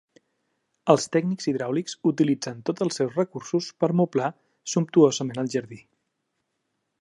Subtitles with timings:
[0.93, 4.31] Els tècnics hidràulics utilitzen tots els seus recursos per moblar
[4.75, 5.81] sumptuosament el jardí.